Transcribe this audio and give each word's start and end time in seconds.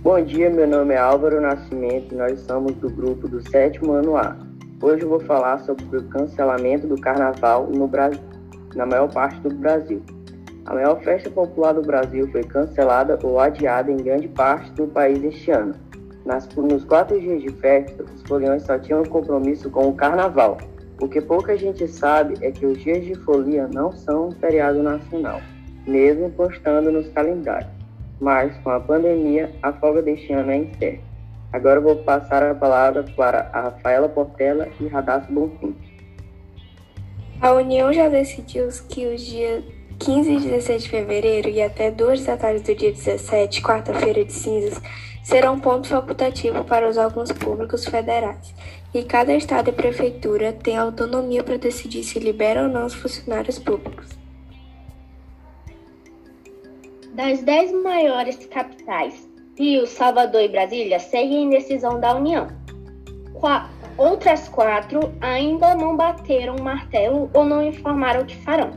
Bom 0.00 0.18
dia, 0.24 0.48
meu 0.48 0.66
nome 0.66 0.94
é 0.94 0.98
Álvaro 0.98 1.38
Nascimento 1.38 2.14
e 2.14 2.16
nós 2.16 2.40
somos 2.40 2.72
do 2.76 2.88
grupo 2.88 3.28
do 3.28 3.46
sétimo 3.50 3.92
ano 3.92 4.16
A. 4.16 4.38
Hoje 4.80 5.02
eu 5.02 5.10
vou 5.10 5.20
falar 5.20 5.58
sobre 5.58 5.98
o 5.98 6.08
cancelamento 6.08 6.86
do 6.86 6.98
carnaval 6.98 7.66
no 7.66 7.86
Brasil, 7.86 8.22
na 8.74 8.86
maior 8.86 9.12
parte 9.12 9.38
do 9.40 9.54
Brasil. 9.56 10.02
A 10.64 10.72
maior 10.72 10.98
festa 11.02 11.28
popular 11.28 11.74
do 11.74 11.82
Brasil 11.82 12.26
foi 12.32 12.42
cancelada 12.44 13.18
ou 13.22 13.38
adiada 13.38 13.92
em 13.92 13.98
grande 13.98 14.28
parte 14.28 14.72
do 14.72 14.86
país 14.86 15.22
este 15.22 15.50
ano. 15.50 15.74
Nas, 16.24 16.48
nos 16.56 16.86
quatro 16.86 17.20
dias 17.20 17.42
de 17.42 17.50
festa, 17.50 18.02
os 18.02 18.22
foliões 18.22 18.62
só 18.62 18.78
tinham 18.78 19.04
compromisso 19.04 19.68
com 19.68 19.88
o 19.88 19.94
carnaval. 19.94 20.56
O 21.02 21.06
que 21.06 21.20
pouca 21.20 21.54
gente 21.54 21.86
sabe 21.86 22.34
é 22.40 22.50
que 22.50 22.64
os 22.64 22.78
dias 22.78 23.04
de 23.04 23.14
folia 23.14 23.68
não 23.68 23.92
são 23.92 24.28
um 24.28 24.32
feriado 24.32 24.82
nacional, 24.82 25.42
mesmo 25.86 26.30
postando 26.30 26.90
nos 26.90 27.08
calendários. 27.08 27.70
Mas, 28.20 28.56
com 28.58 28.70
a 28.70 28.80
pandemia, 28.80 29.50
a 29.62 29.72
folga 29.72 30.02
deste 30.02 30.32
ano 30.32 30.50
é 30.50 30.56
incerta. 30.56 31.02
Agora 31.52 31.80
vou 31.80 31.96
passar 31.96 32.42
a 32.42 32.54
palavra 32.54 33.04
para 33.16 33.50
a 33.52 33.62
Rafaela 33.62 34.08
Portela 34.08 34.68
e 34.80 34.86
Radassa 34.88 35.30
Bonfim. 35.30 35.74
A 37.40 37.52
União 37.52 37.92
já 37.92 38.08
decidiu 38.08 38.68
que 38.88 39.06
os 39.06 39.20
dias 39.20 39.64
15 39.98 40.32
e 40.32 40.40
16 40.40 40.82
de 40.82 40.88
fevereiro 40.88 41.48
e 41.48 41.62
até 41.62 41.90
2 41.90 42.24
da 42.24 42.36
tarde 42.36 42.62
do 42.62 42.74
dia 42.74 42.90
17, 42.90 43.62
quarta-feira 43.62 44.24
de 44.24 44.32
cinzas, 44.32 44.80
serão 45.22 45.58
ponto 45.58 45.88
facultativo 45.88 46.64
para 46.64 46.88
os 46.88 46.96
órgãos 46.96 47.32
públicos 47.32 47.86
federais, 47.86 48.54
e 48.92 49.02
cada 49.02 49.34
estado 49.34 49.70
e 49.70 49.72
prefeitura 49.72 50.52
tem 50.52 50.76
autonomia 50.76 51.42
para 51.42 51.56
decidir 51.56 52.02
se 52.04 52.18
libera 52.18 52.64
ou 52.64 52.68
não 52.68 52.86
os 52.86 52.94
funcionários 52.94 53.58
públicos. 53.58 54.23
Das 57.14 57.40
dez 57.44 57.70
maiores 57.70 58.44
capitais, 58.46 59.30
Rio, 59.56 59.86
Salvador 59.86 60.42
e 60.42 60.48
Brasília 60.48 60.98
seguem 60.98 61.44
em 61.44 61.50
decisão 61.50 62.00
da 62.00 62.16
União. 62.16 62.48
Qua 63.34 63.70
outras 63.96 64.48
quatro 64.48 65.14
ainda 65.20 65.76
não 65.76 65.96
bateram 65.96 66.56
o 66.56 66.62
martelo 66.62 67.30
ou 67.32 67.44
não 67.44 67.62
informaram 67.62 68.22
o 68.22 68.26
que 68.26 68.34
farão. 68.38 68.72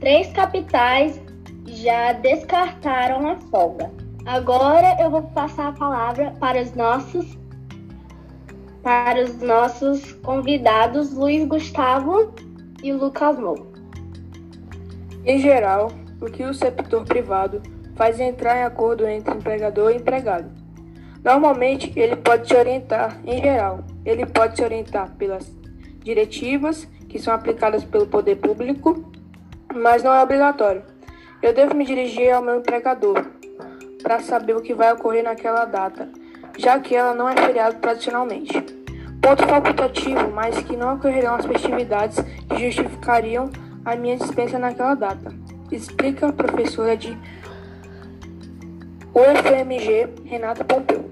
Três 0.00 0.32
capitais 0.32 1.20
já 1.66 2.12
descartaram 2.14 3.28
a 3.28 3.36
folga. 3.50 3.90
Agora 4.24 4.96
eu 4.98 5.10
vou 5.10 5.22
passar 5.22 5.68
a 5.68 5.72
palavra 5.72 6.32
para 6.40 6.62
os 6.62 6.72
nossos 6.74 7.36
para 8.82 9.22
os 9.22 9.42
nossos 9.42 10.12
convidados 10.22 11.12
Luiz 11.12 11.46
Gustavo 11.46 12.32
e 12.82 12.92
Lucas 12.94 13.38
Mou. 13.38 13.66
Em 15.24 15.38
geral, 15.38 15.90
o 16.20 16.26
que 16.26 16.44
o 16.44 16.54
setor 16.54 17.04
privado 17.04 17.62
faz 17.94 18.20
entrar 18.20 18.58
em 18.58 18.64
acordo 18.64 19.06
entre 19.06 19.34
empregador 19.34 19.90
e 19.90 19.96
empregado. 19.96 20.50
Normalmente, 21.24 21.92
ele 21.96 22.16
pode 22.16 22.46
se 22.46 22.54
orientar, 22.54 23.18
em 23.24 23.42
geral, 23.42 23.84
ele 24.04 24.24
pode 24.26 24.56
se 24.56 24.62
orientar 24.62 25.10
pelas 25.16 25.50
diretivas 26.04 26.84
que 27.08 27.18
são 27.18 27.34
aplicadas 27.34 27.82
pelo 27.84 28.06
poder 28.06 28.36
público, 28.36 29.10
mas 29.74 30.02
não 30.02 30.14
é 30.14 30.22
obrigatório. 30.22 30.82
Eu 31.42 31.52
devo 31.52 31.74
me 31.74 31.84
dirigir 31.84 32.32
ao 32.32 32.42
meu 32.42 32.56
empregador 32.56 33.26
para 34.02 34.20
saber 34.20 34.56
o 34.56 34.62
que 34.62 34.74
vai 34.74 34.92
ocorrer 34.92 35.24
naquela 35.24 35.64
data, 35.64 36.08
já 36.56 36.78
que 36.78 36.94
ela 36.94 37.14
não 37.14 37.28
é 37.28 37.34
feriado 37.36 37.76
tradicionalmente. 37.78 38.60
Ponto 39.20 39.46
facultativo, 39.46 40.30
mas 40.32 40.62
que 40.62 40.76
não 40.76 40.94
ocorrerão 40.94 41.34
as 41.34 41.46
festividades 41.46 42.20
que 42.48 42.70
justificariam 42.70 43.50
a 43.84 43.96
minha 43.96 44.16
dispensa 44.16 44.58
naquela 44.58 44.94
data. 44.94 45.34
Explica 45.70 46.28
a 46.28 46.32
professora 46.32 46.96
de 46.96 47.18
UFMG, 49.12 50.08
Renata 50.24 50.64
Pompeu. 50.64 51.10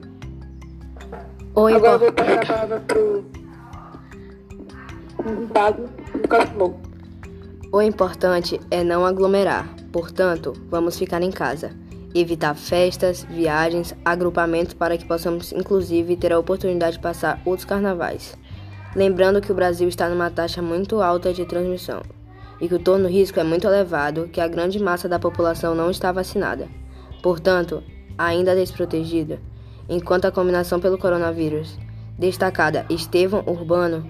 Oi, 1.57 1.75
Agora 1.75 1.99
vou 1.99 2.13
passar 2.13 2.43
a 2.43 2.47
palavra 2.47 2.81
pro 2.87 3.25
Lucas 6.15 6.53
Mou. 6.53 6.81
O 7.73 7.83
importante 7.83 8.61
é 8.71 8.85
não 8.85 9.05
aglomerar, 9.05 9.69
portanto, 9.93 10.53
vamos 10.71 10.97
ficar 10.97 11.23
em 11.23 11.33
casa. 11.33 11.73
Evitar 12.15 12.55
festas, 12.55 13.25
viagens, 13.25 13.93
agrupamentos 14.05 14.75
para 14.75 14.97
que 14.97 15.05
possamos, 15.05 15.51
inclusive, 15.51 16.17
ter 16.17 16.33
a 16.33 16.39
oportunidade 16.39 16.97
de 16.97 17.03
passar 17.03 17.43
outros 17.45 17.65
carnavais. 17.65 18.39
Lembrando 18.95 19.41
que 19.41 19.51
o 19.51 19.55
Brasil 19.55 19.89
está 19.89 20.09
numa 20.09 20.31
taxa 20.31 20.63
muito 20.63 21.03
alta 21.03 21.33
de 21.33 21.45
transmissão 21.45 22.03
e 22.61 22.69
que 22.69 22.75
o 22.75 22.79
torno 22.79 23.09
risco 23.09 23.41
é 23.41 23.45
muito 23.45 23.67
elevado, 23.67 24.29
que 24.29 24.41
a 24.41 24.49
grande 24.49 24.79
massa 24.79 25.09
da 25.09 25.19
população 25.19 25.75
não 25.75 25.91
está 25.91 26.13
vacinada. 26.13 26.69
Portanto, 27.23 27.83
ainda 28.17 28.55
desprotegida, 28.55 29.41
enquanto 29.89 30.27
a 30.27 30.33
combinação 30.33 30.81
pelo 30.81 30.99
coronavírus. 30.99 31.79
Destacada 32.19 32.87
Estevão 32.89 33.43
Urbano, 33.47 34.09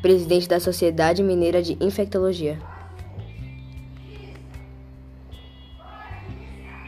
presidente 0.00 0.48
da 0.48 0.60
Sociedade 0.60 1.22
Mineira 1.22 1.60
de 1.60 1.76
Infectologia. 1.80 2.58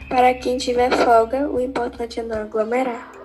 Para 0.07 0.33
quem 0.35 0.57
tiver 0.57 0.91
folga, 0.91 1.49
o 1.49 1.59
importante 1.59 2.19
é 2.19 2.23
não 2.23 2.43
aglomerar. 2.43 3.22